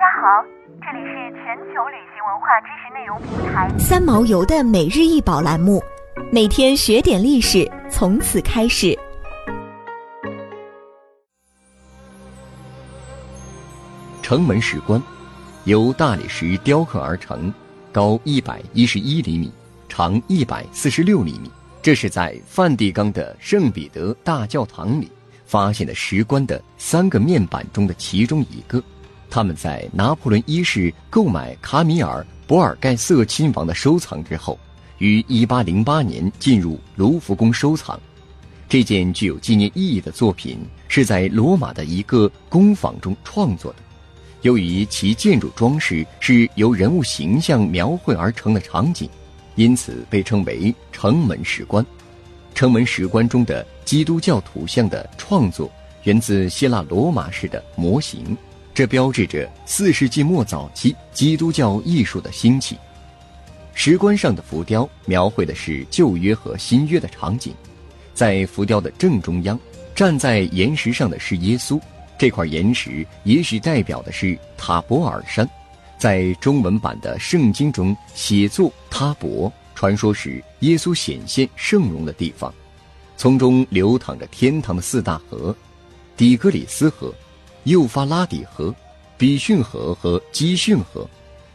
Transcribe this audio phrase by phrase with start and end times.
[0.00, 0.42] 家好，
[0.80, 5.78] 这里是全球旅行文化知识内容平台三毛游的每日一宝栏目，
[6.32, 8.98] 每天学点历史，从此开始。
[14.22, 15.02] 城门石棺
[15.64, 17.52] 由大理石雕刻而成，
[17.92, 19.52] 高一百一十一厘米，
[19.86, 21.50] 长一百四十六厘米。
[21.82, 25.12] 这是在梵蒂冈的圣彼得大教堂里
[25.44, 28.82] 发现的石棺的三个面板中的其中一个。
[29.30, 34.58] 他们在拿破仑一世购买卡米尔·博尔盖瑟亲王的收藏之后，
[34.98, 37.98] 于1808年进入卢浮宫收藏。
[38.68, 43.78] 这件具有纪念意义的作品是在罗马的一个工坊中创作的。
[44.42, 49.08] 由于其建筑装饰是由人物形象描绘而成的场景，
[49.54, 51.84] 因此被称为城门石棺。
[52.54, 55.70] 城门石棺中的基督教图像的创作
[56.04, 58.36] 源自希腊罗马式的模型。
[58.72, 62.76] 这标志着四世纪末早期基督教艺术的兴起。
[63.74, 67.54] 石棺上的浮雕描绘的是旧约和新约的场景，
[68.14, 69.58] 在浮雕的正中央，
[69.94, 71.80] 站在岩石上的是耶稣。
[72.18, 75.48] 这块岩石也许代表的是塔博尔山，
[75.98, 82.52] 在中文版的圣经中写作塔博，传说是耶稣显现圣容的地方。
[83.16, 85.56] 从中流淌着天堂的四大河：
[86.16, 87.14] 底格里斯河。
[87.64, 88.74] 幼发拉底河、
[89.16, 91.08] 比逊河和基逊河，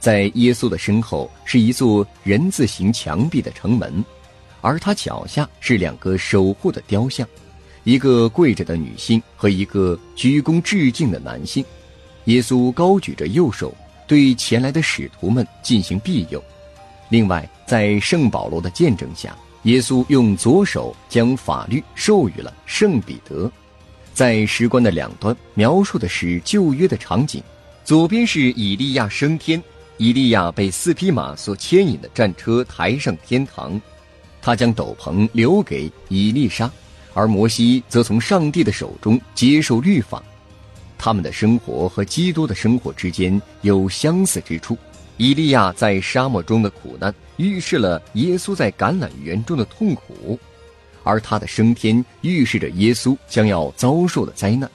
[0.00, 4.04] 在耶稣的身后是一座人字形墙壁的城门，
[4.60, 7.26] 而他脚下是两个守护的雕像，
[7.84, 11.64] 一个跪着的女性和一个鞠躬致敬的男性。
[12.24, 13.74] 耶稣高举着右手，
[14.06, 16.42] 对前来的使徒们进行庇佑。
[17.08, 23.50] 另外，在圣保罗的见证下，耶稣用左手将法律授予了圣彼得。
[24.14, 27.42] 在石棺的两端描述的是旧约的场景，
[27.84, 29.62] 左边是以利亚升天，
[29.96, 33.80] 以利亚被四匹马所牵引的战车抬上天堂，
[34.40, 36.70] 他将斗篷留给以利沙，
[37.14, 40.22] 而摩西则从上帝的手中接受律法。
[40.98, 44.76] 他们的生活和基督的生活之间有相似之处。
[45.16, 50.38] 以利亚在沙漠中的苦难，预示了耶稣在橄榄园中的痛苦。
[51.04, 54.70] 而他的升天预示着耶稣将要遭受的灾难。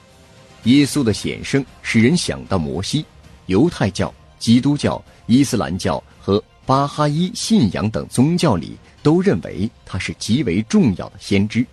[0.64, 3.04] 耶稣的显圣使人想到摩西。
[3.46, 11.64] 犹太教、基督教、伊斯兰教和巴哈伊信仰等宗教里都认为他是极为重要的先知。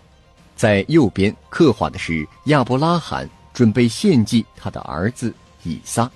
[0.56, 5.34] 在右边刻画的是亚伯拉罕准备献祭他的儿子
[5.64, 6.10] 以撒，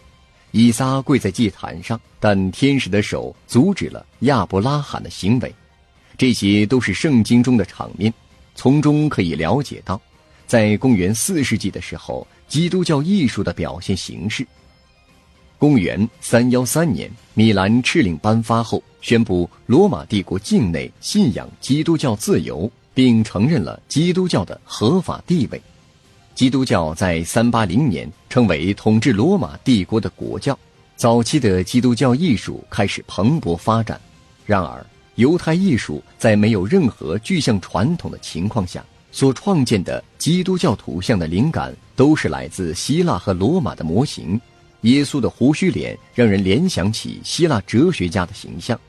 [0.52, 5.54] 以撒跪在祭坛上，但天使的手阻止了亚伯拉罕的行为。
[6.18, 8.14] 这些都是圣经中的场面。
[8.60, 10.02] 从中可以了解到，
[10.46, 14.46] 在公元四世纪的时候，基督教艺术的表现形式。
[15.58, 25.62] 公元三幺三年，米兰敕令颁发后，宣布罗马帝国境内信仰基督教自由，并承认了基督教的合法地位。
[26.36, 30.60] 基督教在三八零年成为统治罗马帝国的国教。
[30.98, 33.98] 早期的基督教艺术开始蓬勃发展，
[34.46, 34.86] 然而。
[35.20, 38.82] 犹太艺术在没有任何具象传统的情况下
[39.12, 44.40] 所创建的基督教图像的灵感，都是来自希腊和罗马的模型。
[44.84, 48.80] 耶稣的胡须脸让人联想起希腊哲学家的形象。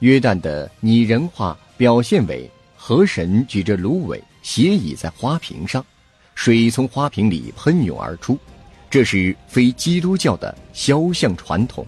[0.00, 5.82] 约旦的拟人化表现为河神举着芦苇斜倚在花瓶上，
[6.34, 8.38] 水从花瓶里喷涌而出，
[8.90, 11.86] 这是非基督教的肖像传统。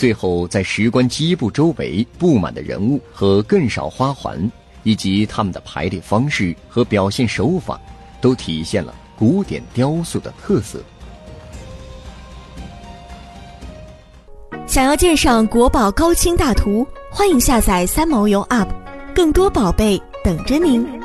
[0.00, 4.50] 最后，在石棺基部周围布满的人物和更少花环，
[4.82, 7.78] 以及他们的排列方式和表现手法，
[8.18, 10.82] 都体现了古典雕塑的特色。
[14.66, 18.68] 想要鉴赏国宝高清大图，欢迎下载三毛游 App，
[19.14, 20.99] 更多宝贝等着您。